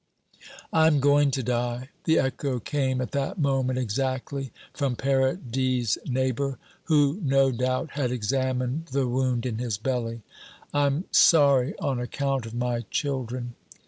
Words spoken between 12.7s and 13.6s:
children."